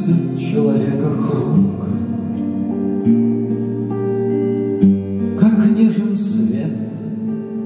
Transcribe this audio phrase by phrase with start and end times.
[0.00, 1.86] сердце человека хрупко.
[5.38, 6.72] Как нежен свет,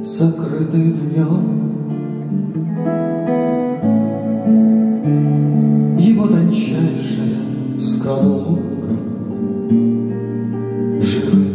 [0.04, 1.60] сокрытый в нем,
[5.98, 8.88] Его тончайшая скорлупка
[11.00, 11.46] Живы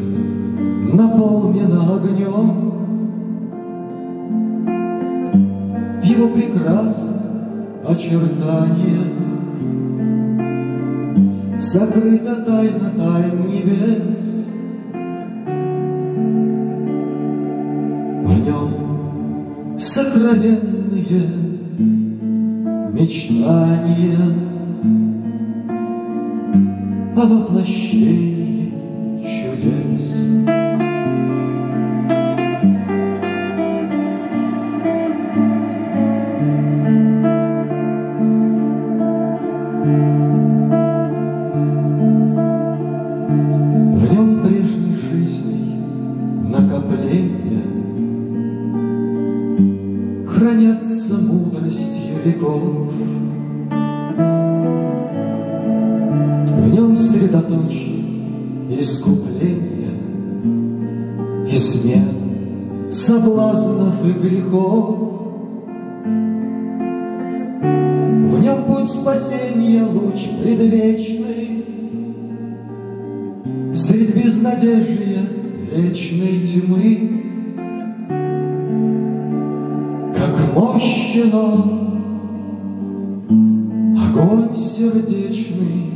[0.94, 2.70] наполнена огнем.
[6.04, 9.00] Его прекрасное очертание—
[11.60, 14.24] Закрыта тайна тайн небес
[19.76, 21.22] В сокровенные
[22.94, 24.20] мечтания
[27.18, 28.74] О воплощении
[29.22, 30.29] чудес.
[50.40, 52.94] Хранятся мудростью веков.
[56.56, 59.92] В нем средоточие искупления
[61.52, 64.98] Измен, соблазнов и грехов.
[68.32, 71.66] В нем путь спасения, луч предвечный,
[73.76, 75.22] Средь безнадежья
[75.76, 77.29] вечной тьмы,
[80.56, 80.82] Он,
[83.98, 85.94] огонь сердечный,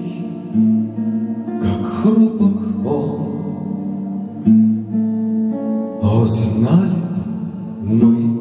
[1.61, 3.23] Как хрупок он,
[6.01, 8.32] О, знали б мы